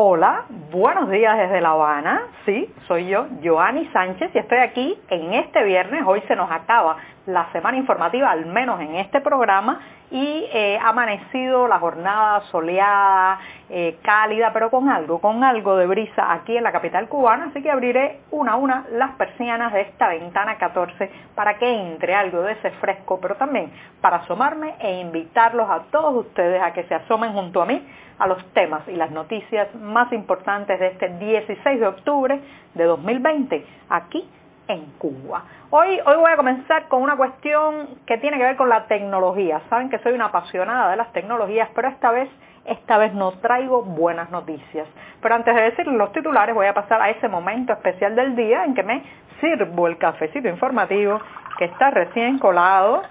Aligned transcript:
Hola, 0.00 0.44
buenos 0.70 1.10
días 1.10 1.36
desde 1.36 1.60
La 1.60 1.70
Habana. 1.70 2.28
Sí, 2.46 2.72
soy 2.86 3.08
yo, 3.08 3.26
Joanny 3.42 3.84
Sánchez, 3.86 4.30
y 4.32 4.38
estoy 4.38 4.58
aquí 4.58 4.96
en 5.10 5.34
este 5.34 5.64
viernes. 5.64 6.04
Hoy 6.06 6.22
se 6.28 6.36
nos 6.36 6.48
acaba 6.52 6.98
la 7.26 7.50
semana 7.50 7.78
informativa, 7.78 8.30
al 8.30 8.46
menos 8.46 8.80
en 8.80 8.94
este 8.94 9.20
programa, 9.20 9.80
y 10.10 10.48
eh, 10.52 10.78
amanecido 10.82 11.68
la 11.68 11.78
jornada 11.78 12.40
soleada, 12.50 13.38
eh, 13.68 13.98
cálida, 14.02 14.52
pero 14.52 14.70
con 14.70 14.88
algo, 14.88 15.20
con 15.20 15.44
algo 15.44 15.76
de 15.76 15.86
brisa 15.86 16.32
aquí 16.32 16.56
en 16.56 16.64
la 16.64 16.72
capital 16.72 17.08
cubana, 17.08 17.46
así 17.50 17.62
que 17.62 17.70
abriré 17.70 18.20
una 18.30 18.52
a 18.52 18.56
una 18.56 18.86
las 18.92 19.12
persianas 19.16 19.72
de 19.72 19.82
esta 19.82 20.08
ventana 20.08 20.56
14 20.56 21.10
para 21.34 21.58
que 21.58 21.70
entre 21.70 22.14
algo 22.14 22.42
de 22.42 22.52
ese 22.52 22.70
fresco, 22.72 23.18
pero 23.20 23.34
también 23.36 23.70
para 24.00 24.18
asomarme 24.18 24.74
e 24.80 25.00
invitarlos 25.00 25.68
a 25.68 25.82
todos 25.90 26.26
ustedes 26.26 26.62
a 26.62 26.72
que 26.72 26.84
se 26.84 26.94
asomen 26.94 27.32
junto 27.32 27.60
a 27.60 27.66
mí 27.66 27.86
a 28.18 28.26
los 28.26 28.44
temas 28.52 28.82
y 28.88 28.92
las 28.92 29.10
noticias 29.10 29.74
más 29.74 30.12
importantes 30.12 30.80
de 30.80 30.88
este 30.88 31.08
16 31.08 31.80
de 31.80 31.86
octubre 31.86 32.40
de 32.74 32.84
2020 32.84 33.66
aquí 33.90 34.28
en 34.68 34.84
Cuba. 34.98 35.44
Hoy, 35.70 35.98
hoy 36.04 36.16
voy 36.16 36.30
a 36.30 36.36
comenzar 36.36 36.88
con 36.88 37.02
una 37.02 37.16
cuestión 37.16 38.00
que 38.06 38.18
tiene 38.18 38.36
que 38.36 38.44
ver 38.44 38.56
con 38.56 38.68
la 38.68 38.86
tecnología. 38.86 39.60
Saben 39.68 39.90
que 39.90 39.98
soy 39.98 40.12
una 40.12 40.26
apasionada 40.26 40.90
de 40.90 40.96
las 40.96 41.12
tecnologías, 41.12 41.68
pero 41.74 41.88
esta 41.88 42.10
vez, 42.10 42.28
esta 42.66 42.98
vez 42.98 43.12
no 43.14 43.32
traigo 43.32 43.82
buenas 43.82 44.30
noticias. 44.30 44.86
Pero 45.20 45.34
antes 45.34 45.54
de 45.54 45.62
decir 45.62 45.86
los 45.86 46.12
titulares, 46.12 46.54
voy 46.54 46.66
a 46.66 46.74
pasar 46.74 47.00
a 47.00 47.10
ese 47.10 47.28
momento 47.28 47.72
especial 47.72 48.14
del 48.14 48.36
día 48.36 48.64
en 48.64 48.74
que 48.74 48.82
me 48.82 49.02
sirvo 49.40 49.88
el 49.88 49.98
cafecito 49.98 50.48
informativo 50.48 51.20
que 51.58 51.64
está 51.64 51.90
recién 51.90 52.38
colado, 52.38 53.02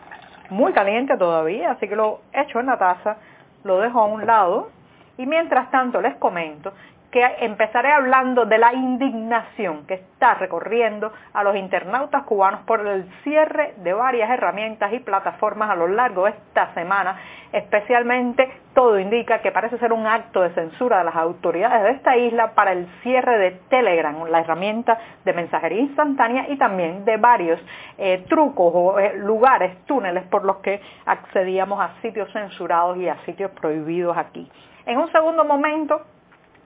muy 0.50 0.72
caliente 0.74 1.18
todavía, 1.18 1.72
así 1.72 1.88
que 1.88 1.96
lo 1.96 2.22
echo 2.32 2.60
en 2.60 2.68
la 2.68 2.78
taza, 2.78 3.18
lo 3.64 3.80
dejo 3.80 4.00
a 4.00 4.06
un 4.06 4.26
lado 4.26 4.70
y 5.18 5.26
mientras 5.26 5.70
tanto 5.72 6.00
les 6.00 6.16
comento 6.16 6.72
que 7.12 7.24
empezaré 7.40 7.92
hablando 7.92 8.46
de 8.46 8.58
la 8.58 8.74
indignación 8.74 9.86
que 9.88 9.96
está 9.96 10.34
recorriendo 10.36 11.12
a 11.34 11.44
los 11.44 11.56
internautas 11.56 12.24
cubanos 12.24 12.62
por 12.62 12.86
el 12.86 13.06
cierre 13.24 13.76
de 13.78 13.94
varias 13.94 14.30
herramientas 14.30 14.92
y 14.92 15.00
plataformas 15.00 15.70
a 15.70 15.76
lo 15.76 15.88
largo 15.88 16.26
de 16.26 16.32
esta 16.32 16.74
semana. 16.74 17.18
Especialmente 17.54 18.52
todo 18.74 19.00
indica 19.00 19.40
que 19.40 19.54
parece 19.54 19.78
ser 19.78 19.94
un 19.94 20.06
acto 20.06 20.42
de 20.42 20.50
censura 20.50 20.98
de 21.00 21.06
las 21.06 21.16
autoridades 21.16 21.84
de 21.84 21.92
esta 21.92 22.18
isla 22.18 22.52
para 22.54 22.74
el 22.74 22.88
cierre 23.04 23.38
de 23.38 23.52
Telegram, 23.70 24.26
la 24.30 24.42
herramienta 24.42 24.98
de 25.24 25.32
mensajería 25.32 25.80
instantánea 25.80 26.50
y 26.50 26.58
también 26.58 27.06
de 27.06 27.16
varios 27.16 27.60
eh, 27.98 28.26
trucos 28.28 28.72
o 28.76 29.00
eh, 29.00 29.14
lugares, 29.16 29.86
túneles 29.86 30.26
por 30.26 30.44
los 30.44 30.58
que 30.58 30.82
accedíamos 31.06 31.80
a 31.80 32.02
sitios 32.02 32.30
censurados 32.34 32.98
y 32.98 33.08
a 33.08 33.16
sitios 33.26 33.52
prohibidos 33.52 34.18
aquí. 34.18 34.52
En 34.86 34.98
un 34.98 35.12
segundo 35.12 35.46
momento 35.46 36.02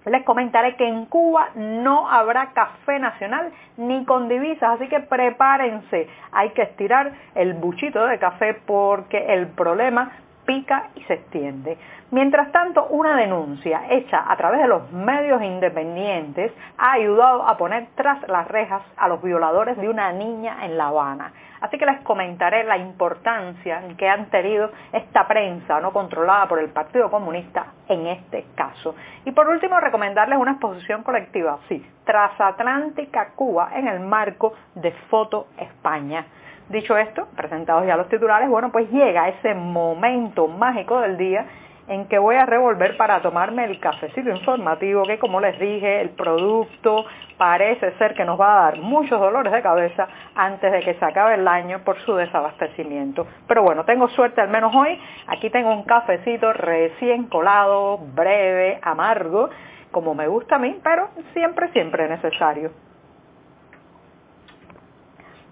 les 0.05 0.23
comentaré 0.23 0.75
que 0.75 0.87
en 0.87 1.05
Cuba 1.05 1.49
no 1.55 2.09
habrá 2.09 2.53
café 2.53 2.99
nacional 2.99 3.51
ni 3.77 4.03
con 4.05 4.27
divisas, 4.27 4.71
así 4.75 4.87
que 4.87 4.99
prepárense. 4.99 6.07
Hay 6.31 6.49
que 6.49 6.63
estirar 6.63 7.11
el 7.35 7.53
buchito 7.53 8.05
de 8.07 8.17
café 8.17 8.55
porque 8.65 9.33
el 9.33 9.47
problema 9.47 10.11
pica 10.45 10.89
y 10.95 11.01
se 11.03 11.13
extiende. 11.13 11.77
Mientras 12.11 12.51
tanto, 12.51 12.87
una 12.87 13.15
denuncia 13.15 13.83
hecha 13.89 14.29
a 14.29 14.35
través 14.35 14.61
de 14.61 14.67
los 14.67 14.91
medios 14.91 15.41
independientes 15.41 16.51
ha 16.77 16.93
ayudado 16.93 17.47
a 17.47 17.57
poner 17.57 17.87
tras 17.95 18.27
las 18.27 18.47
rejas 18.47 18.81
a 18.97 19.07
los 19.07 19.21
violadores 19.21 19.77
de 19.77 19.87
una 19.87 20.11
niña 20.11 20.65
en 20.65 20.77
La 20.77 20.87
Habana. 20.87 21.31
Así 21.61 21.77
que 21.77 21.85
les 21.85 22.01
comentaré 22.01 22.63
la 22.63 22.77
importancia 22.77 23.83
que 23.95 24.09
han 24.09 24.25
tenido 24.31 24.71
esta 24.91 25.27
prensa 25.27 25.79
no 25.79 25.93
controlada 25.93 26.47
por 26.47 26.59
el 26.59 26.69
Partido 26.69 27.09
Comunista 27.09 27.67
en 27.87 28.07
este 28.07 28.47
caso. 28.55 28.95
Y 29.25 29.31
por 29.31 29.47
último, 29.47 29.79
recomendarles 29.79 30.39
una 30.39 30.53
exposición 30.53 31.03
colectiva, 31.03 31.59
sí, 31.69 31.85
Transatlántica 32.03 33.29
Cuba 33.35 33.69
en 33.75 33.87
el 33.87 33.99
marco 33.99 34.53
de 34.73 34.91
Foto 35.09 35.47
España. 35.57 36.25
Dicho 36.71 36.97
esto, 36.97 37.27
presentados 37.35 37.85
ya 37.85 37.97
los 37.97 38.07
titulares, 38.07 38.47
bueno, 38.47 38.71
pues 38.71 38.89
llega 38.91 39.27
ese 39.27 39.53
momento 39.53 40.47
mágico 40.47 41.01
del 41.01 41.17
día 41.17 41.45
en 41.89 42.07
que 42.07 42.17
voy 42.17 42.37
a 42.37 42.45
revolver 42.45 42.95
para 42.95 43.21
tomarme 43.21 43.65
el 43.65 43.77
cafecito 43.77 44.29
informativo 44.29 45.03
que 45.03 45.19
como 45.19 45.41
les 45.41 45.59
dije 45.59 45.99
el 45.99 46.11
producto 46.11 47.03
parece 47.37 47.91
ser 47.97 48.13
que 48.13 48.23
nos 48.23 48.39
va 48.39 48.53
a 48.53 48.71
dar 48.71 48.77
muchos 48.79 49.19
dolores 49.19 49.51
de 49.51 49.61
cabeza 49.61 50.07
antes 50.33 50.71
de 50.71 50.79
que 50.79 50.93
se 50.93 51.03
acabe 51.03 51.33
el 51.33 51.45
año 51.45 51.79
por 51.83 51.99
su 52.05 52.15
desabastecimiento. 52.15 53.27
Pero 53.49 53.63
bueno, 53.63 53.83
tengo 53.83 54.07
suerte 54.07 54.39
al 54.39 54.47
menos 54.47 54.73
hoy. 54.73 54.97
Aquí 55.27 55.49
tengo 55.49 55.73
un 55.73 55.83
cafecito 55.83 56.53
recién 56.53 57.25
colado, 57.25 57.97
breve, 57.97 58.79
amargo, 58.81 59.49
como 59.91 60.15
me 60.15 60.27
gusta 60.27 60.55
a 60.55 60.59
mí, 60.59 60.79
pero 60.81 61.09
siempre, 61.33 61.67
siempre 61.73 62.07
necesario. 62.07 62.71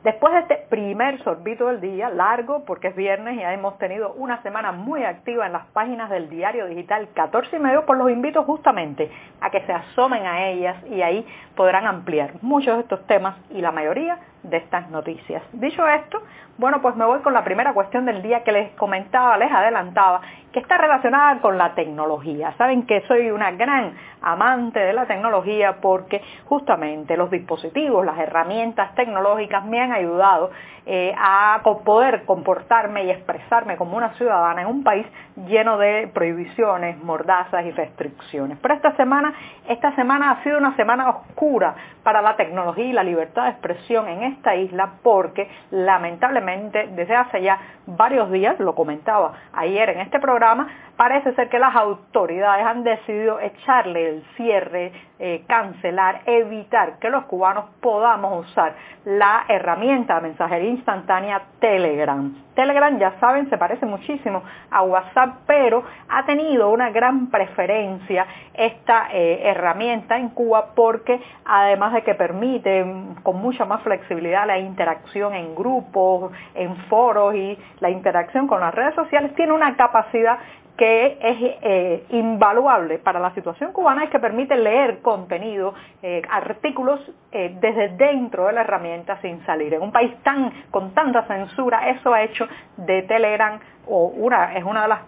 Después 0.10 0.34
de 0.34 0.40
este 0.40 0.56
primer 0.72 1.24
sorbito 1.24 1.68
del 1.68 1.82
día, 1.82 2.10
largo 2.10 2.66
porque 2.66 2.88
es 2.88 2.96
viernes 2.96 3.38
y 3.38 3.44
hemos 3.44 3.78
tenido 3.78 4.14
una 4.14 4.42
semana 4.42 4.72
muy 4.72 5.04
activa 5.04 5.46
en 5.46 5.54
las 5.54 5.68
páginas 5.68 6.10
del 6.10 6.32
diario 6.32 6.66
digital 6.66 7.10
14 7.14 7.56
y 7.56 7.60
medio, 7.60 7.86
pues 7.86 8.00
los 8.00 8.10
invito 8.10 8.44
justamente 8.44 9.12
a 9.40 9.52
que 9.52 9.62
se 9.68 9.72
asomen 9.72 10.26
a 10.26 10.50
ellas 10.50 10.84
y 10.90 11.04
ahí 11.04 11.24
podrán 11.56 11.86
ampliar 11.86 12.32
muchos 12.42 12.78
de 12.78 12.82
estos 12.82 13.06
temas 13.06 13.38
y 13.52 13.62
la 13.62 13.72
mayoría 13.72 14.18
de 14.50 14.58
estas 14.58 14.90
noticias. 14.90 15.44
Dicho 15.54 15.88
esto, 15.88 16.22
bueno, 16.58 16.82
pues 16.82 16.96
me 16.98 17.06
voy 17.06 17.20
con 17.20 17.34
la 17.34 17.44
primera 17.46 17.74
cuestión 17.74 18.06
del 18.06 18.22
día 18.22 18.44
que 18.44 18.52
les 18.52 18.72
comentaba, 18.72 19.38
les 19.38 19.50
adelantaba, 19.50 20.20
que 20.52 20.60
está 20.60 20.78
relacionada 20.78 21.40
con 21.40 21.58
la 21.58 21.74
tecnología. 21.74 22.54
Saben 22.58 22.86
que 22.86 23.02
soy 23.08 23.32
una 23.32 23.52
gran 23.52 23.94
amante 24.22 24.80
de 24.80 24.92
la 24.92 25.06
tecnología 25.06 25.78
porque 25.80 26.22
justamente 26.46 27.16
los 27.16 27.32
dispositivos, 27.32 28.06
las 28.06 28.18
herramientas 28.18 28.94
tecnológicas 28.96 29.64
me 29.64 29.80
han 29.80 29.94
ayudado 29.94 30.52
eh, 30.86 31.14
a 31.18 31.62
poder 31.86 32.26
comportarme 32.26 33.06
y 33.06 33.12
expresarme 33.12 33.78
como 33.78 33.96
una 33.96 34.10
ciudadana 34.16 34.64
en 34.64 34.68
un 34.68 34.84
país 34.84 35.06
lleno 35.48 35.78
de 35.78 36.10
prohibiciones, 36.14 37.02
mordazas 37.04 37.64
y 37.66 37.72
restricciones. 37.72 38.58
Pero 38.62 38.74
esta 38.74 38.96
semana, 38.98 39.34
esta 39.68 39.96
semana 39.96 40.32
ha 40.32 40.44
sido 40.44 40.58
una 40.58 40.76
semana 40.76 41.10
oscura 41.10 41.76
para 42.04 42.22
la 42.22 42.36
tecnología 42.36 42.86
y 42.86 42.94
la 42.94 43.04
libertad 43.04 43.44
de 43.44 43.50
expresión 43.52 44.08
en 44.08 44.24
esta 44.40 44.56
isla 44.56 44.94
porque 45.04 45.50
lamentablemente 45.72 46.88
desde 46.96 47.16
hace 47.16 47.42
ya 47.42 47.60
varios 47.86 48.32
días, 48.32 48.60
lo 48.60 48.76
comentaba 48.76 49.34
ayer 49.54 49.90
en 49.90 50.00
este 50.00 50.20
programa, 50.20 50.68
parece 50.96 51.34
ser 51.34 51.50
que 51.50 51.60
las 51.60 51.76
autoridades 51.76 52.66
han 52.66 52.84
decidido 52.84 53.40
echarle 53.40 54.10
el 54.10 54.24
cierre, 54.36 54.92
eh, 55.18 55.44
cancelar, 55.48 56.22
evitar 56.26 57.00
que 57.00 57.10
los 57.10 57.26
cubanos 57.26 57.66
podamos 57.82 58.46
usar 58.46 58.76
la 59.06 59.46
herramienta 59.48 60.16
de 60.16 60.22
mensajería 60.22 60.70
instantánea 60.70 61.42
Telegram. 61.60 62.34
Telegram, 62.54 63.00
ya 63.00 63.18
saben, 63.20 63.50
se 63.50 63.58
parece 63.58 63.86
muchísimo 63.86 64.44
a 64.70 64.84
WhatsApp, 64.84 65.38
pero 65.48 65.84
ha 66.10 66.26
tenido 66.26 66.70
una 66.70 66.90
gran 66.90 67.30
preferencia 67.30 68.26
esta 68.54 69.08
eh, 69.14 69.42
herramienta 69.44 70.18
en 70.18 70.30
Cuba 70.30 70.74
porque 70.76 71.20
además 71.46 71.94
de 71.94 72.04
que 72.04 72.14
permite 72.16 72.86
con 73.24 73.38
mucha 73.38 73.66
más 73.66 73.82
flexibilidad 73.84 74.19
la 74.22 74.60
interacción 74.60 75.34
en 75.34 75.56
grupos, 75.56 76.32
en 76.56 76.76
foros 76.88 77.36
y 77.36 77.58
la 77.80 77.90
interacción 77.90 78.48
con 78.48 78.60
las 78.60 78.74
redes 78.74 78.96
sociales, 78.96 79.34
tiene 79.36 79.54
una 79.54 79.76
capacidad 79.76 80.40
que 80.80 81.18
es 81.22 81.58
eh, 81.62 82.06
invaluable 82.12 83.00
para 83.00 83.20
la 83.20 83.34
situación 83.34 83.74
cubana 83.74 84.06
y 84.06 84.08
que 84.08 84.18
permite 84.18 84.56
leer 84.56 85.02
contenido, 85.02 85.74
eh, 86.02 86.22
artículos 86.30 87.02
eh, 87.34 87.58
desde 87.60 87.90
dentro 87.98 88.46
de 88.46 88.54
la 88.54 88.62
herramienta 88.62 89.20
sin 89.22 89.46
salir. 89.46 89.74
En 89.74 89.82
un 89.82 89.92
país 89.92 90.16
tan 90.24 90.54
con 90.72 90.94
tanta 90.94 91.28
censura, 91.28 91.90
eso 91.90 92.14
ha 92.14 92.24
hecho 92.24 92.48
de 92.78 93.02
Telegram, 93.02 93.60
o 93.88 94.06
una, 94.06 94.56
es 94.56 94.64
una 94.64 94.84
de 94.84 94.88
las 94.88 95.02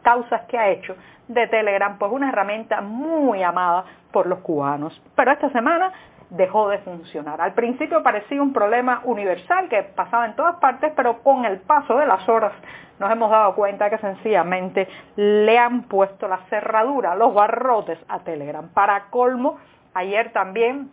causas 0.00 0.46
que 0.48 0.56
ha 0.56 0.70
hecho 0.70 0.96
de 1.28 1.46
Telegram, 1.46 1.98
pues 1.98 2.10
una 2.10 2.30
herramienta 2.30 2.80
muy 2.80 3.42
amada 3.42 3.84
por 4.12 4.26
los 4.26 4.38
cubanos. 4.38 4.98
Pero 5.14 5.32
esta 5.32 5.50
semana 5.50 5.92
dejó 6.32 6.68
de 6.68 6.78
funcionar. 6.78 7.40
Al 7.40 7.52
principio 7.52 8.02
parecía 8.02 8.42
un 8.42 8.52
problema 8.52 9.02
universal 9.04 9.68
que 9.68 9.82
pasaba 9.82 10.26
en 10.26 10.34
todas 10.34 10.56
partes, 10.56 10.92
pero 10.96 11.22
con 11.22 11.44
el 11.44 11.58
paso 11.60 11.96
de 11.96 12.06
las 12.06 12.26
horas 12.28 12.52
nos 12.98 13.10
hemos 13.10 13.30
dado 13.30 13.54
cuenta 13.54 13.90
que 13.90 13.98
sencillamente 13.98 14.88
le 15.16 15.58
han 15.58 15.82
puesto 15.84 16.28
la 16.28 16.38
cerradura, 16.48 17.14
los 17.16 17.34
barrotes 17.34 17.98
a 18.08 18.20
Telegram. 18.20 18.66
Para 18.72 19.10
colmo, 19.10 19.58
ayer 19.92 20.32
también 20.32 20.90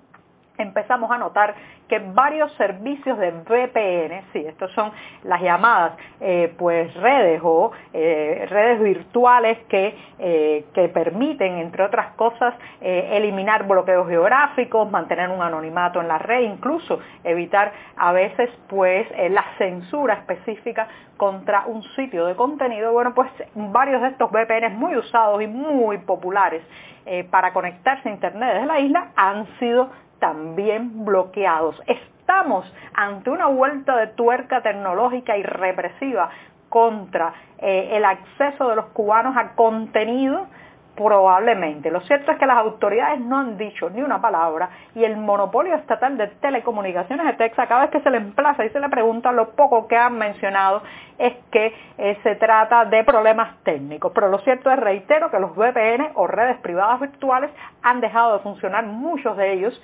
empezamos 0.64 1.10
a 1.12 1.18
notar 1.18 1.56
que 1.90 2.00
varios 2.00 2.54
servicios 2.54 3.18
de 3.18 3.32
VPN, 3.32 4.22
sí, 4.32 4.46
estos 4.46 4.72
son 4.74 4.92
las 5.24 5.42
llamadas 5.42 5.94
eh, 6.22 6.54
pues 6.58 6.94
redes 6.94 7.42
o 7.44 7.72
eh, 7.94 8.46
redes 8.50 8.80
virtuales 8.82 9.58
que, 9.68 9.98
eh, 10.20 10.66
que, 10.74 10.88
permiten, 10.90 11.58
entre 11.58 11.84
otras 11.84 12.14
cosas, 12.14 12.54
eliminar 12.82 13.68
bloqueos 13.68 14.08
geográficos, 14.08 14.90
mantener 14.90 15.30
un 15.30 15.42
anonimato 15.42 16.00
en 16.00 16.08
la 16.08 16.20
red, 16.20 16.42
incluso 16.42 17.00
evitar 17.24 17.72
a 17.98 18.12
veces 18.12 18.50
pues 18.68 19.08
la 19.32 19.44
censura 19.58 20.14
específica 20.14 20.88
contra 21.18 21.66
un 21.66 21.84
sitio 21.96 22.26
de 22.26 22.36
contenido. 22.36 22.92
Bueno, 22.92 23.14
pues 23.16 23.30
varios 23.56 24.02
de 24.02 24.10
estos 24.10 24.32
VPN 24.32 24.76
muy 24.78 24.96
usados 24.96 25.42
y 25.42 25.48
muy 25.48 25.98
populares 26.00 26.62
para 27.32 27.54
conectarse 27.54 28.08
a 28.08 28.12
Internet 28.12 28.54
desde 28.54 28.68
la 28.68 28.80
isla 28.80 29.08
han 29.16 29.48
sido 29.58 29.90
también 30.20 31.06
bloqueados. 31.06 31.82
Estamos 31.88 32.72
ante 32.94 33.30
una 33.30 33.48
vuelta 33.48 33.96
de 33.98 34.08
tuerca 34.08 34.62
tecnológica 34.62 35.38
y 35.38 35.44
represiva 35.44 36.30
contra 36.70 37.34
eh, 37.58 37.90
el 37.94 38.06
acceso 38.06 38.70
de 38.70 38.76
los 38.76 38.86
cubanos 38.88 39.36
a 39.36 39.56
contenido 39.56 40.48
Probablemente. 41.00 41.90
Lo 41.92 42.02
cierto 42.02 42.34
es 42.34 42.38
que 42.38 42.46
las 42.46 42.58
autoridades 42.58 43.22
no 43.22 43.38
han 43.38 43.58
dicho 43.58 43.90
ni 43.90 44.02
una 44.02 44.20
palabra 44.20 44.70
y 44.94 45.06
el 45.06 45.16
monopolio 45.16 45.74
estatal 45.76 46.18
de 46.18 46.28
telecomunicaciones 46.28 47.26
de 47.26 47.34
Texas, 47.34 47.70
cada 47.70 47.84
vez 47.84 47.90
que 47.90 48.02
se 48.02 48.10
le 48.10 48.18
emplaza 48.18 48.66
y 48.66 48.70
se 48.70 48.82
le 48.82 48.90
pregunta, 48.90 49.32
lo 49.32 49.52
poco 49.52 49.88
que 49.88 49.96
han 49.96 50.18
mencionado 50.18 50.84
es 51.18 51.36
que 51.52 51.74
eh, 51.98 52.18
se 52.22 52.36
trata 52.36 52.84
de 52.84 53.06
problemas 53.06 53.56
técnicos. 53.64 54.12
Pero 54.14 54.28
lo 54.28 54.40
cierto 54.40 54.70
es, 54.72 54.78
reitero, 54.78 55.32
que 55.32 55.40
los 55.40 55.56
VPN 55.56 56.10
o 56.16 56.28
redes 56.28 56.58
privadas 56.58 57.00
virtuales 57.00 57.50
han 57.82 58.02
dejado 58.02 58.34
de 58.34 58.40
funcionar, 58.40 58.86
muchos 58.86 59.38
de 59.38 59.54
ellos 59.54 59.82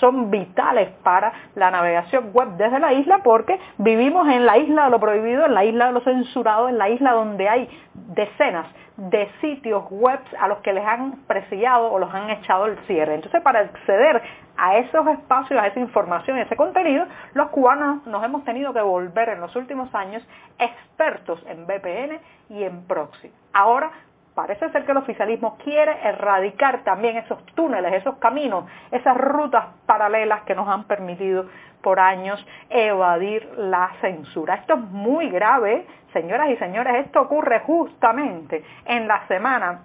son 0.00 0.30
vitales 0.30 0.88
para 1.02 1.30
la 1.56 1.70
navegación 1.70 2.30
web 2.32 2.56
desde 2.56 2.80
la 2.80 2.94
isla 2.94 3.18
porque 3.22 3.60
vivimos 3.76 4.26
en 4.28 4.46
la 4.46 4.56
isla 4.56 4.86
de 4.86 4.90
lo 4.90 4.98
prohibido, 4.98 5.44
en 5.44 5.52
la 5.52 5.66
isla 5.66 5.88
de 5.88 5.92
lo 5.92 6.00
censurado, 6.00 6.70
en 6.70 6.78
la 6.78 6.88
isla 6.88 7.12
donde 7.12 7.50
hay 7.50 7.68
decenas 7.94 8.66
de 8.98 9.30
sitios 9.40 9.84
web 9.90 10.18
a 10.40 10.48
los 10.48 10.58
que 10.58 10.72
les 10.72 10.84
han 10.84 11.12
presillado 11.28 11.90
o 11.90 12.00
los 12.00 12.12
han 12.12 12.30
echado 12.30 12.66
el 12.66 12.76
cierre. 12.86 13.14
Entonces, 13.14 13.40
para 13.42 13.60
acceder 13.60 14.20
a 14.56 14.76
esos 14.78 15.06
espacios, 15.06 15.60
a 15.62 15.68
esa 15.68 15.78
información, 15.78 16.36
a 16.36 16.42
ese 16.42 16.56
contenido, 16.56 17.06
los 17.32 17.48
cubanos 17.50 18.04
nos 18.08 18.24
hemos 18.24 18.44
tenido 18.44 18.72
que 18.72 18.80
volver 18.80 19.28
en 19.28 19.40
los 19.40 19.54
últimos 19.54 19.94
años 19.94 20.26
expertos 20.58 21.40
en 21.46 21.64
VPN 21.64 22.18
y 22.50 22.64
en 22.64 22.88
proxy. 22.88 23.30
Ahora 23.52 23.92
parece 24.38 24.70
ser 24.70 24.84
que 24.84 24.92
el 24.92 24.98
oficialismo 24.98 25.58
quiere 25.64 25.98
erradicar 26.04 26.84
también 26.84 27.16
esos 27.16 27.44
túneles, 27.56 27.92
esos 27.94 28.18
caminos, 28.18 28.66
esas 28.92 29.16
rutas 29.16 29.64
paralelas 29.84 30.42
que 30.42 30.54
nos 30.54 30.68
han 30.68 30.84
permitido 30.84 31.46
por 31.82 31.98
años 31.98 32.46
evadir 32.70 33.50
la 33.56 33.90
censura. 34.00 34.54
Esto 34.54 34.74
es 34.74 34.80
muy 34.80 35.28
grave, 35.28 35.88
señoras 36.12 36.50
y 36.50 36.56
señores, 36.58 37.04
esto 37.04 37.22
ocurre 37.22 37.58
justamente 37.66 38.64
en 38.84 39.08
la 39.08 39.26
semana 39.26 39.80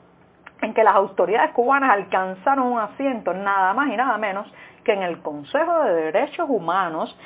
en 0.62 0.76
que 0.76 0.84
las 0.84 0.94
autoridades 0.94 1.50
cubanas 1.54 1.90
alcanzaron 1.90 2.68
un 2.68 2.80
asiento 2.80 3.34
nada 3.34 3.74
más 3.74 3.90
y 3.90 3.98
nada 3.98 4.20
menos 4.20 4.54
que 4.84 4.94
en 4.94 5.02
el 5.02 5.20
Consejo 5.24 5.84
de 5.84 6.12
Derechos 6.12 6.46
Humanos 6.48 7.18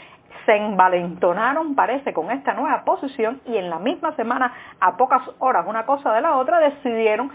se 0.48 0.56
envalentonaron, 0.56 1.76
parece, 1.76 2.14
con 2.14 2.32
esta 2.32 2.54
nueva 2.54 2.84
posición 2.86 3.42
y 3.46 3.58
en 3.58 3.70
la 3.70 3.80
misma 3.80 4.16
semana, 4.16 4.52
a 4.80 4.96
pocas 4.96 5.22
horas 5.40 5.68
una 5.68 5.86
cosa 5.86 6.14
de 6.14 6.22
la 6.22 6.38
otra, 6.38 6.60
decidieron 6.60 7.30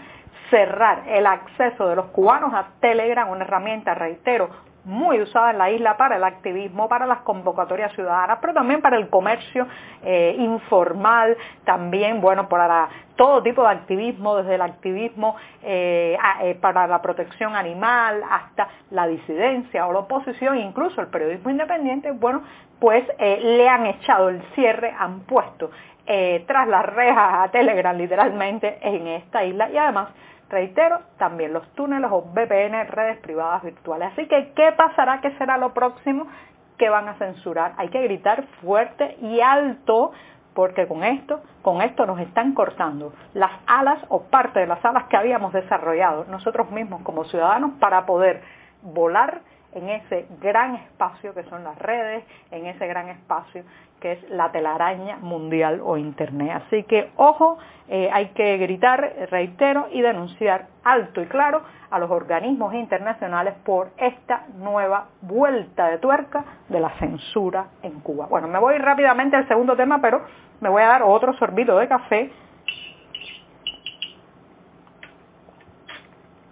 cerrar 0.49 1.03
el 1.07 1.27
acceso 1.27 1.87
de 1.87 1.95
los 1.95 2.07
cubanos 2.07 2.53
a 2.53 2.69
Telegram, 2.81 3.29
una 3.29 3.45
herramienta, 3.45 3.93
reitero, 3.93 4.49
muy 4.85 5.21
usada 5.21 5.51
en 5.51 5.57
la 5.57 5.71
isla 5.71 5.95
para 5.95 6.17
el 6.17 6.23
activismo, 6.23 6.89
para 6.89 7.05
las 7.05 7.19
convocatorias 7.19 7.93
ciudadanas, 7.93 8.39
pero 8.41 8.53
también 8.53 8.81
para 8.81 8.97
el 8.97 9.09
comercio 9.09 9.67
eh, 10.03 10.35
informal, 10.37 11.37
también, 11.63 12.19
bueno, 12.19 12.49
para 12.49 12.89
todo 13.15 13.41
tipo 13.43 13.61
de 13.61 13.69
activismo, 13.69 14.37
desde 14.37 14.55
el 14.55 14.61
activismo 14.61 15.35
eh, 15.61 16.17
eh, 16.41 16.55
para 16.55 16.87
la 16.87 17.01
protección 17.01 17.55
animal 17.55 18.21
hasta 18.29 18.67
la 18.91 19.07
disidencia 19.07 19.87
o 19.87 19.93
la 19.93 19.99
oposición, 19.99 20.57
incluso 20.57 20.99
el 20.99 21.07
periodismo 21.07 21.49
independiente, 21.49 22.11
bueno, 22.11 22.41
pues 22.79 23.05
le 23.19 23.69
han 23.69 23.85
echado 23.85 24.27
el 24.27 24.41
cierre, 24.55 24.93
han 24.97 25.21
puesto 25.21 25.71
tras 26.05 26.67
las 26.67 26.85
rejas 26.85 27.45
a 27.45 27.47
Telegram 27.49 27.95
literalmente 27.95 28.77
en 28.81 29.07
esta 29.07 29.45
isla 29.45 29.69
y 29.69 29.77
además 29.77 30.09
Reitero, 30.53 30.99
también 31.17 31.51
los 31.51 31.67
túneles 31.69 32.11
o 32.11 32.21
VPN, 32.21 32.85
redes 32.87 33.17
privadas 33.21 33.63
virtuales. 33.63 34.11
Así 34.11 34.27
que, 34.27 34.53
¿qué 34.55 34.71
pasará? 34.77 35.19
¿Qué 35.19 35.31
será 35.39 35.57
lo 35.57 35.73
próximo 35.73 36.27
que 36.77 36.89
van 36.89 37.09
a 37.09 37.15
censurar? 37.15 37.73
Hay 37.77 37.89
que 37.89 38.03
gritar 38.03 38.43
fuerte 38.61 39.17
y 39.19 39.41
alto 39.41 40.11
porque 40.53 40.87
con 40.87 41.03
esto, 41.03 41.41
con 41.63 41.81
esto 41.81 42.05
nos 42.05 42.19
están 42.19 42.53
cortando 42.53 43.13
las 43.33 43.49
alas 43.65 43.97
o 44.09 44.25
parte 44.25 44.59
de 44.59 44.67
las 44.67 44.85
alas 44.85 45.05
que 45.05 45.17
habíamos 45.17 45.53
desarrollado 45.53 46.25
nosotros 46.25 46.69
mismos 46.69 47.01
como 47.01 47.23
ciudadanos 47.23 47.71
para 47.79 48.05
poder 48.05 48.43
volar 48.83 49.41
en 49.75 49.89
ese 49.89 50.27
gran 50.41 50.75
espacio 50.75 51.33
que 51.33 51.43
son 51.43 51.63
las 51.63 51.77
redes, 51.77 52.23
en 52.51 52.65
ese 52.65 52.87
gran 52.87 53.09
espacio 53.09 53.63
que 53.99 54.11
es 54.11 54.29
la 54.29 54.51
telaraña 54.51 55.15
mundial 55.17 55.79
o 55.81 55.95
Internet. 55.95 56.63
Así 56.65 56.83
que 56.83 57.11
ojo, 57.15 57.57
eh, 57.87 58.09
hay 58.11 58.27
que 58.29 58.57
gritar, 58.57 59.13
reitero, 59.31 59.87
y 59.91 60.01
denunciar 60.01 60.67
alto 60.83 61.21
y 61.21 61.25
claro 61.27 61.61
a 61.89 61.99
los 61.99 62.11
organismos 62.11 62.73
internacionales 62.73 63.53
por 63.63 63.91
esta 63.97 64.45
nueva 64.57 65.07
vuelta 65.21 65.87
de 65.87 65.99
tuerca 65.99 66.43
de 66.67 66.81
la 66.81 66.89
censura 66.99 67.67
en 67.81 68.01
Cuba. 68.01 68.25
Bueno, 68.25 68.49
me 68.49 68.59
voy 68.59 68.77
rápidamente 68.77 69.37
al 69.37 69.47
segundo 69.47 69.75
tema, 69.77 70.01
pero 70.01 70.21
me 70.59 70.69
voy 70.69 70.81
a 70.81 70.87
dar 70.87 71.03
otro 71.03 71.33
sorbito 71.37 71.77
de 71.77 71.87
café 71.87 72.29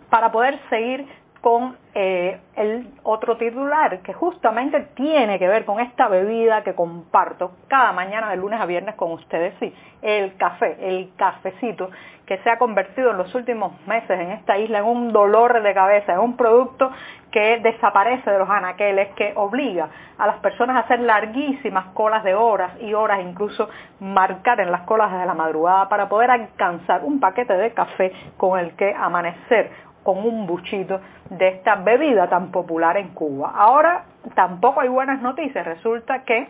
para 0.10 0.32
poder 0.32 0.60
seguir 0.70 1.06
con 1.42 1.76
eh, 1.96 2.40
el 2.56 2.88
otro 3.04 3.36
titular 3.36 4.00
que 4.02 4.14
justamente 4.14 4.80
tiene 4.96 5.40
que 5.40 5.48
ver 5.48 5.66
con 5.66 5.80
esta 5.80 6.08
bebida 6.08 6.64
que 6.64 6.76
comparto 6.76 7.52
cada 7.68 7.92
mañana 7.92 8.30
de 8.30 8.38
lunes 8.38 8.62
a 8.62 8.66
viernes 8.66 8.96
con 8.96 9.12
ustedes, 9.12 9.56
sí, 9.60 9.74
el 10.02 10.38
café, 10.38 10.78
el 10.80 11.12
cafecito 11.18 11.90
que 12.26 12.38
se 12.38 12.50
ha 12.50 12.58
convertido 12.58 13.12
en 13.12 13.18
los 13.18 13.34
últimos 13.36 13.74
meses 13.88 14.12
en 14.12 14.32
esta 14.32 14.58
isla 14.58 14.80
en 14.80 14.86
un 14.86 15.12
dolor 15.12 15.62
de 15.62 15.74
cabeza, 15.74 16.14
en 16.14 16.20
un 16.20 16.38
producto 16.38 16.90
que 17.32 17.60
desaparece 17.60 18.30
de 18.30 18.40
los 18.40 18.50
anaqueles, 18.50 19.10
que 19.16 19.34
obliga 19.36 19.90
a 20.18 20.28
las 20.28 20.38
personas 20.38 20.78
a 20.78 20.80
hacer 20.82 21.00
larguísimas 21.00 21.88
colas 21.94 22.24
de 22.24 22.36
horas 22.36 22.72
y 22.80 22.94
horas, 22.94 23.20
incluso 23.22 23.68
marcar 24.00 24.60
en 24.60 24.72
las 24.72 24.82
colas 24.82 25.12
desde 25.12 25.26
la 25.26 25.34
madrugada 25.34 25.90
para 25.90 26.08
poder 26.08 26.32
alcanzar 26.32 27.04
un 27.04 27.20
paquete 27.20 27.54
de 27.54 27.74
café 27.74 28.14
con 28.38 28.60
el 28.60 28.76
que 28.76 28.94
amanecer 28.94 29.91
con 30.04 30.18
un 30.18 30.48
buchito 30.48 31.00
de 31.30 31.48
esta 31.50 31.76
bebida 31.76 32.28
tan 32.30 32.52
popular 32.52 32.98
en 32.98 33.10
Cuba. 33.10 33.54
Ahora 33.56 34.06
tampoco 34.36 34.82
hay 34.82 34.90
buenas 34.90 35.22
noticias, 35.22 35.66
resulta 35.66 36.24
que 36.24 36.50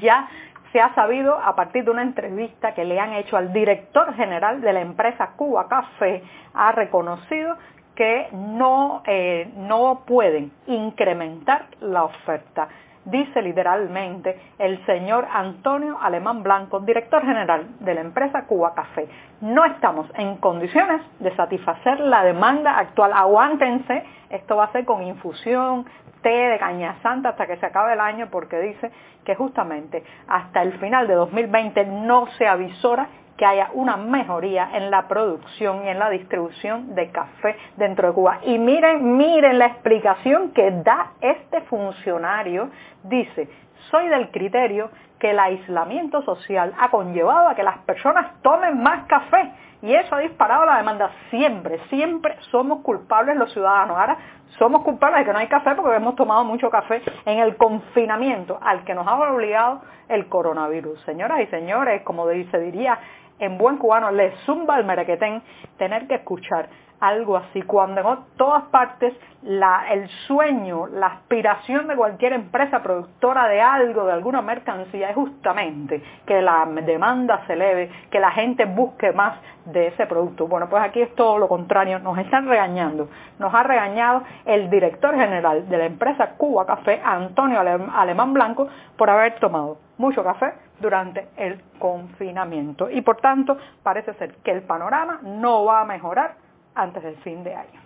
ya 0.00 0.28
se 0.72 0.80
ha 0.80 0.94
sabido 0.94 1.34
a 1.34 1.56
partir 1.56 1.84
de 1.84 1.90
una 1.90 2.02
entrevista 2.02 2.74
que 2.74 2.84
le 2.84 3.00
han 3.00 3.14
hecho 3.14 3.36
al 3.36 3.52
director 3.52 4.14
general 4.14 4.60
de 4.60 4.72
la 4.72 4.80
empresa 4.80 5.30
Cuba 5.36 5.66
Café, 5.68 6.22
ha 6.52 6.72
reconocido 6.72 7.56
que 7.94 8.28
no, 8.32 9.02
eh, 9.06 9.50
no 9.56 10.02
pueden 10.06 10.52
incrementar 10.66 11.66
la 11.80 12.04
oferta 12.04 12.68
dice 13.04 13.42
literalmente 13.42 14.40
el 14.58 14.84
señor 14.86 15.26
Antonio 15.32 15.98
Alemán 16.00 16.42
Blanco, 16.42 16.80
director 16.80 17.22
general 17.22 17.66
de 17.80 17.94
la 17.94 18.00
empresa 18.00 18.44
Cuba 18.46 18.74
Café. 18.74 19.08
No 19.40 19.64
estamos 19.64 20.10
en 20.14 20.36
condiciones 20.36 21.02
de 21.20 21.34
satisfacer 21.36 22.00
la 22.00 22.24
demanda 22.24 22.78
actual. 22.78 23.12
Aguántense, 23.14 24.04
esto 24.30 24.56
va 24.56 24.64
a 24.64 24.72
ser 24.72 24.84
con 24.84 25.02
infusión, 25.02 25.86
té 26.22 26.28
de 26.28 26.58
caña 26.58 26.96
santa 27.02 27.30
hasta 27.30 27.46
que 27.46 27.56
se 27.56 27.66
acabe 27.66 27.92
el 27.92 28.00
año 28.00 28.28
porque 28.30 28.58
dice 28.60 28.90
que 29.24 29.34
justamente 29.34 30.02
hasta 30.26 30.62
el 30.62 30.72
final 30.78 31.06
de 31.06 31.14
2020 31.14 31.84
no 31.86 32.26
se 32.38 32.46
avisora 32.46 33.08
que 33.38 33.46
haya 33.46 33.70
una 33.72 33.96
mejoría 33.96 34.68
en 34.74 34.90
la 34.90 35.06
producción 35.06 35.84
y 35.84 35.88
en 35.88 35.98
la 35.98 36.10
distribución 36.10 36.94
de 36.96 37.10
café 37.10 37.56
dentro 37.76 38.08
de 38.08 38.14
Cuba. 38.14 38.40
Y 38.42 38.58
miren, 38.58 39.16
miren 39.16 39.58
la 39.58 39.66
explicación 39.66 40.50
que 40.50 40.70
da 40.82 41.12
este 41.20 41.60
funcionario. 41.62 42.68
Dice, 43.04 43.48
soy 43.90 44.08
del 44.08 44.30
criterio 44.30 44.90
que 45.20 45.30
el 45.30 45.38
aislamiento 45.38 46.22
social 46.22 46.74
ha 46.78 46.90
conllevado 46.90 47.48
a 47.48 47.54
que 47.54 47.62
las 47.62 47.78
personas 47.78 48.40
tomen 48.42 48.82
más 48.82 49.06
café 49.06 49.52
y 49.82 49.94
eso 49.94 50.16
ha 50.16 50.18
disparado 50.18 50.64
la 50.64 50.78
demanda. 50.78 51.10
Siempre, 51.30 51.78
siempre 51.88 52.36
somos 52.50 52.80
culpables 52.80 53.36
los 53.36 53.52
ciudadanos. 53.52 53.96
Ahora 53.96 54.18
somos 54.58 54.82
culpables 54.82 55.20
de 55.20 55.26
que 55.26 55.32
no 55.32 55.38
hay 55.38 55.46
café 55.46 55.76
porque 55.76 55.96
hemos 55.96 56.16
tomado 56.16 56.42
mucho 56.44 56.70
café 56.70 57.02
en 57.24 57.38
el 57.38 57.56
confinamiento 57.56 58.58
al 58.60 58.84
que 58.84 58.94
nos 58.94 59.06
ha 59.06 59.14
obligado 59.14 59.82
el 60.08 60.28
coronavirus. 60.28 61.00
Señoras 61.02 61.40
y 61.40 61.46
señores, 61.46 62.02
como 62.02 62.26
se 62.26 62.58
diría 62.58 62.98
en 63.38 63.58
buen 63.58 63.78
cubano 63.78 64.10
le 64.10 64.32
zumba 64.44 64.76
al 64.76 64.84
merequetén 64.84 65.42
tener 65.76 66.06
que 66.06 66.16
escuchar 66.16 66.68
algo 67.00 67.36
así, 67.36 67.62
cuando 67.62 68.00
en 68.00 68.18
todas 68.36 68.64
partes 68.64 69.14
el 69.44 70.08
sueño, 70.26 70.88
la 70.88 71.06
aspiración 71.06 71.86
de 71.86 71.94
cualquier 71.94 72.32
empresa 72.32 72.82
productora 72.82 73.46
de 73.46 73.60
algo, 73.60 74.04
de 74.04 74.12
alguna 74.12 74.42
mercancía, 74.42 75.10
es 75.10 75.14
justamente 75.14 76.02
que 76.26 76.42
la 76.42 76.66
demanda 76.84 77.44
se 77.46 77.52
eleve, 77.52 77.88
que 78.10 78.18
la 78.18 78.32
gente 78.32 78.64
busque 78.64 79.12
más 79.12 79.38
de 79.66 79.88
ese 79.88 80.06
producto. 80.06 80.48
Bueno, 80.48 80.68
pues 80.68 80.82
aquí 80.82 81.00
es 81.00 81.14
todo 81.14 81.38
lo 81.38 81.46
contrario, 81.46 82.00
nos 82.00 82.18
están 82.18 82.48
regañando. 82.48 83.08
Nos 83.38 83.54
ha 83.54 83.62
regañado 83.62 84.24
el 84.44 84.68
director 84.68 85.14
general 85.14 85.68
de 85.68 85.78
la 85.78 85.86
empresa 85.86 86.30
Cuba 86.36 86.66
Café, 86.66 87.00
Antonio 87.04 87.60
Alemán 87.60 88.34
Blanco, 88.34 88.66
por 88.96 89.08
haber 89.08 89.38
tomado 89.38 89.78
mucho 89.98 90.24
café 90.24 90.52
durante 90.80 91.28
el 91.36 91.60
confinamiento. 91.78 92.90
Y 92.90 93.00
por 93.00 93.16
tanto, 93.16 93.56
parece 93.82 94.14
ser 94.14 94.36
que 94.36 94.50
el 94.50 94.62
panorama 94.62 95.20
no 95.22 95.64
va 95.64 95.80
a 95.80 95.84
mejorar 95.84 96.36
antes 96.74 97.02
del 97.02 97.16
fin 97.18 97.42
de 97.44 97.54
año. 97.54 97.80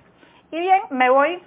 Y 0.51 0.61
bien, 0.61 0.83
me 0.91 1.09
voy 1.09 1.43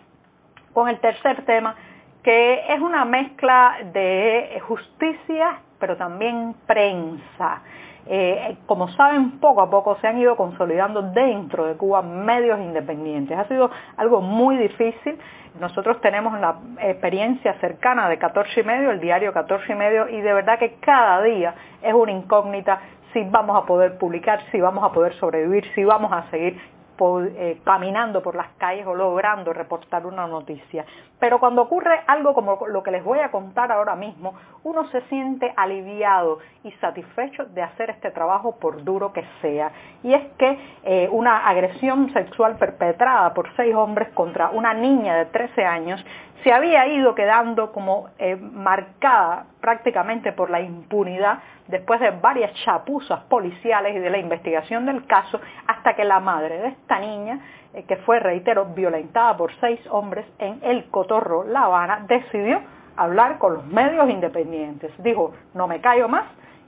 con 0.73 0.89
el 0.89 0.99
tercer 0.99 1.45
tema, 1.45 1.75
que 2.23 2.73
es 2.73 2.81
una 2.81 3.05
mezcla 3.05 3.77
de 3.93 4.61
justicia, 4.67 5.59
pero 5.79 5.95
también 5.95 6.55
prensa. 6.65 7.61
Eh, 8.07 8.57
como 8.67 8.88
saben, 8.89 9.39
poco 9.39 9.62
a 9.62 9.69
poco 9.69 9.97
se 10.00 10.07
han 10.07 10.17
ido 10.19 10.35
consolidando 10.35 11.01
dentro 11.01 11.65
de 11.65 11.75
Cuba 11.75 12.01
medios 12.01 12.59
independientes. 12.59 13.38
Ha 13.38 13.47
sido 13.47 13.71
algo 13.97 14.21
muy 14.21 14.57
difícil. 14.57 15.17
Nosotros 15.59 16.00
tenemos 16.01 16.39
la 16.39 16.57
experiencia 16.81 17.53
cercana 17.59 18.09
de 18.09 18.17
14 18.17 18.59
y 18.59 18.63
medio, 18.63 18.91
el 18.91 19.00
diario 19.00 19.33
14 19.33 19.71
y 19.71 19.75
medio, 19.75 20.09
y 20.09 20.21
de 20.21 20.33
verdad 20.33 20.59
que 20.59 20.75
cada 20.81 21.21
día 21.21 21.55
es 21.81 21.93
una 21.93 22.12
incógnita 22.12 22.79
si 23.13 23.24
vamos 23.24 23.57
a 23.57 23.65
poder 23.65 23.97
publicar, 23.97 24.41
si 24.51 24.59
vamos 24.59 24.83
a 24.83 24.91
poder 24.91 25.13
sobrevivir, 25.13 25.63
si 25.74 25.85
vamos 25.85 26.12
a 26.12 26.29
seguir 26.29 26.59
eh, 26.99 27.61
caminando 27.63 28.21
por 28.21 28.35
las 28.35 28.47
calles 28.57 28.85
o 28.87 28.95
logrando 28.95 29.53
reportar 29.53 30.05
una 30.05 30.27
noticia. 30.27 30.85
Pero 31.19 31.39
cuando 31.39 31.63
ocurre 31.63 32.01
algo 32.07 32.33
como 32.33 32.67
lo 32.67 32.83
que 32.83 32.91
les 32.91 33.03
voy 33.03 33.19
a 33.19 33.31
contar 33.31 33.71
ahora 33.71 33.95
mismo, 33.95 34.35
uno 34.63 34.87
se 34.89 35.01
siente 35.03 35.53
aliviado 35.55 36.39
y 36.63 36.71
satisfecho 36.73 37.45
de 37.45 37.61
hacer 37.61 37.89
este 37.89 38.11
trabajo 38.11 38.57
por 38.57 38.83
duro 38.83 39.13
que 39.13 39.23
sea. 39.41 39.71
Y 40.03 40.13
es 40.13 40.25
que 40.37 40.59
eh, 40.83 41.09
una 41.11 41.47
agresión 41.47 42.11
sexual 42.13 42.57
perpetrada 42.57 43.33
por 43.33 43.53
seis 43.55 43.73
hombres 43.75 44.09
contra 44.09 44.49
una 44.49 44.73
niña 44.73 45.15
de 45.15 45.25
13 45.25 45.65
años 45.65 46.03
se 46.43 46.53
había 46.53 46.87
ido 46.87 47.15
quedando 47.15 47.71
como 47.71 48.09
eh, 48.19 48.35
marcada 48.35 49.47
prácticamente 49.65 50.31
por 50.31 50.51
la 50.51 50.62
impunidad 50.62 51.39
después 51.67 52.00
de 52.00 52.12
varias 52.12 52.53
chapuzas 52.63 53.22
policiales 53.22 53.95
y 53.95 54.00
de 54.00 54.12
la 54.12 54.19
investigación 54.19 54.86
del 54.86 55.07
caso, 55.07 55.41
hasta 55.65 55.95
que 55.95 56.05
la 56.05 56.19
madre 56.19 56.60
de 56.60 56.67
esta 56.67 57.00
niña, 57.00 57.39
eh, 57.74 57.84
que 57.88 57.95
fue, 57.95 58.19
reitero, 58.19 58.65
violentada 58.75 59.36
por 59.36 59.51
seis 59.60 59.79
hombres 59.89 60.27
en 60.38 60.60
El 60.62 60.86
Cotorro, 60.91 61.45
La 61.45 61.63
Habana, 61.63 62.05
decidió 62.07 62.62
hablar 62.95 63.39
con 63.39 63.55
los 63.55 63.65
medios 63.65 64.07
independientes. 64.07 64.91
Dijo, 65.00 65.34
no 65.55 65.67
me 65.67 65.81
callo 65.81 66.07
más, 66.07 66.25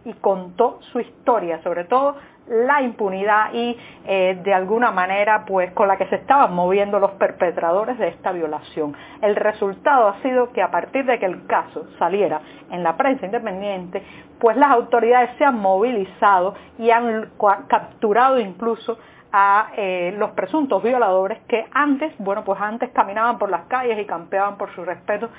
y 0.07 0.13
contó 0.13 0.79
su 0.91 1.01
historia, 1.01 1.61
sobre 1.63 1.83
todo 1.83 2.15
la 2.47 2.81
impunidad 2.81 3.53
y 3.53 3.77
eh, 4.05 4.39
de 4.41 4.53
alguna 4.53 4.89
manera 4.89 5.43
pues 5.45 5.71
con 5.73 5.89
la 5.89 5.97
que 5.97 6.07
se 6.07 6.15
estaban 6.15 6.53
moviendo 6.53 6.97
los 6.97 7.11
perpetradores 7.11 7.97
de 7.97 8.07
esta 8.07 8.31
violación. 8.31 8.95
El 9.21 9.35
resultado 9.35 10.07
ha 10.07 10.21
sido 10.21 10.53
que 10.53 10.61
a 10.61 10.71
partir 10.71 11.05
de 11.05 11.19
que 11.19 11.25
el 11.25 11.45
caso 11.45 11.87
saliera 11.99 12.39
en 12.71 12.83
la 12.83 12.95
prensa 12.95 13.25
independiente, 13.25 14.01
pues 14.39 14.55
las 14.55 14.71
autoridades 14.71 15.31
se 15.37 15.43
han 15.43 15.59
movilizado 15.59 16.55
y 16.79 16.89
han 16.89 17.31
capturado 17.67 18.39
incluso 18.39 18.97
a 19.33 19.71
eh, 19.75 20.15
los 20.17 20.31
presuntos 20.31 20.81
violadores 20.81 21.39
que 21.49 21.65
antes, 21.73 22.13
bueno, 22.17 22.45
pues 22.45 22.61
antes 22.61 22.91
caminaban 22.91 23.37
por 23.37 23.49
las 23.49 23.65
calles 23.65 23.99
y 23.99 24.05
campeaban 24.05 24.57
por 24.57 24.73
su 24.73 24.85
respeto 24.85 25.29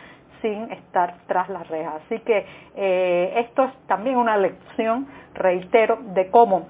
sin 0.42 0.70
estar 0.72 1.14
tras 1.26 1.48
las 1.48 1.66
rejas. 1.68 1.94
Así 2.06 2.18
que 2.20 2.46
eh, 2.76 3.34
esto 3.36 3.64
es 3.64 3.72
también 3.86 4.16
una 4.16 4.36
lección, 4.36 5.06
reitero, 5.34 5.98
de 6.14 6.30
cómo 6.30 6.66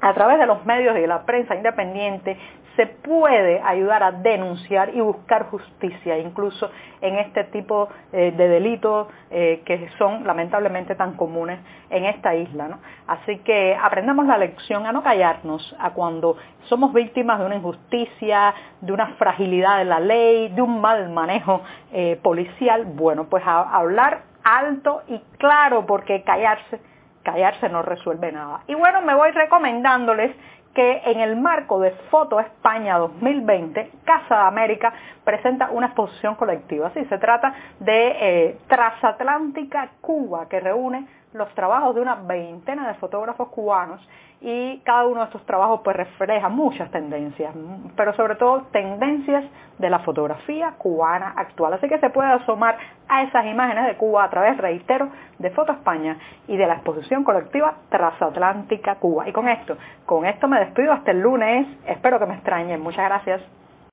a 0.00 0.14
través 0.14 0.38
de 0.38 0.46
los 0.46 0.64
medios 0.64 0.96
y 0.96 1.00
de 1.00 1.06
la 1.06 1.24
prensa 1.24 1.54
independiente 1.54 2.36
se 2.78 2.86
puede 2.86 3.60
ayudar 3.60 4.04
a 4.04 4.12
denunciar 4.12 4.94
y 4.94 5.00
buscar 5.00 5.50
justicia, 5.50 6.16
incluso 6.16 6.70
en 7.00 7.16
este 7.16 7.42
tipo 7.44 7.88
eh, 8.12 8.32
de 8.36 8.48
delitos 8.48 9.08
eh, 9.32 9.62
que 9.66 9.88
son 9.98 10.24
lamentablemente 10.24 10.94
tan 10.94 11.14
comunes 11.14 11.58
en 11.90 12.04
esta 12.04 12.36
isla. 12.36 12.78
Así 13.08 13.38
que 13.38 13.76
aprendamos 13.82 14.26
la 14.26 14.38
lección 14.38 14.86
a 14.86 14.92
no 14.92 15.02
callarnos, 15.02 15.74
a 15.80 15.90
cuando 15.90 16.36
somos 16.68 16.92
víctimas 16.92 17.40
de 17.40 17.46
una 17.46 17.56
injusticia, 17.56 18.54
de 18.80 18.92
una 18.92 19.08
fragilidad 19.16 19.78
de 19.78 19.84
la 19.84 19.98
ley, 19.98 20.48
de 20.50 20.62
un 20.62 20.80
mal 20.80 21.10
manejo 21.10 21.62
eh, 21.92 22.20
policial, 22.22 22.84
bueno, 22.84 23.24
pues 23.24 23.42
a 23.44 23.76
hablar 23.76 24.22
alto 24.44 25.02
y 25.08 25.18
claro, 25.36 25.84
porque 25.84 26.22
callarse 26.22 26.78
callarse 27.24 27.68
no 27.68 27.82
resuelve 27.82 28.32
nada. 28.32 28.62
Y 28.68 28.74
bueno, 28.74 29.02
me 29.02 29.14
voy 29.14 29.30
recomendándoles 29.32 30.34
que 30.78 31.02
en 31.06 31.18
el 31.18 31.34
marco 31.34 31.80
de 31.80 31.90
Foto 32.08 32.38
España 32.38 32.98
2020, 32.98 33.90
Casa 34.04 34.36
de 34.36 34.42
América 34.42 34.92
presenta 35.24 35.70
una 35.72 35.86
exposición 35.86 36.36
colectiva. 36.36 36.92
Sí, 36.94 37.04
se 37.06 37.18
trata 37.18 37.52
de 37.80 38.16
eh, 38.20 38.58
Transatlántica 38.68 39.90
Cuba, 40.00 40.48
que 40.48 40.60
reúne 40.60 41.04
los 41.32 41.52
trabajos 41.54 41.96
de 41.96 42.00
una 42.00 42.14
veintena 42.14 42.86
de 42.86 42.94
fotógrafos 42.94 43.48
cubanos 43.48 44.00
y 44.40 44.78
cada 44.84 45.06
uno 45.06 45.20
de 45.20 45.26
estos 45.26 45.44
trabajos 45.46 45.80
pues 45.82 45.96
refleja 45.96 46.48
muchas 46.48 46.90
tendencias, 46.92 47.52
pero 47.96 48.14
sobre 48.14 48.36
todo 48.36 48.62
tendencias 48.70 49.44
de 49.78 49.90
la 49.90 49.98
fotografía 50.00 50.74
cubana 50.78 51.34
actual. 51.36 51.72
Así 51.74 51.88
que 51.88 51.98
se 51.98 52.10
puede 52.10 52.30
asomar 52.30 52.78
a 53.08 53.22
esas 53.22 53.46
imágenes 53.46 53.86
de 53.86 53.96
Cuba 53.96 54.24
a 54.24 54.30
través, 54.30 54.56
reitero, 54.58 55.08
de 55.38 55.50
Foto 55.50 55.72
España 55.72 56.18
y 56.46 56.56
de 56.56 56.66
la 56.66 56.74
exposición 56.74 57.24
colectiva 57.24 57.74
Transatlántica 57.88 58.96
Cuba. 58.96 59.28
Y 59.28 59.32
con 59.32 59.48
esto, 59.48 59.76
con 60.06 60.24
esto 60.24 60.46
me 60.46 60.60
despido 60.68 60.92
hasta 60.92 61.10
el 61.10 61.20
lunes. 61.20 61.66
Espero 61.86 62.18
que 62.18 62.26
me 62.26 62.34
extrañen. 62.34 62.80
Muchas 62.80 63.04
gracias. 63.04 63.40